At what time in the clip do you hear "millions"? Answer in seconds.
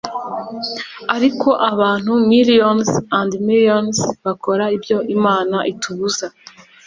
2.33-2.89, 3.49-3.97